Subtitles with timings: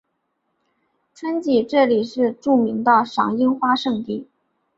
[1.13, 4.27] 春季这里是著名的赏樱花胜地。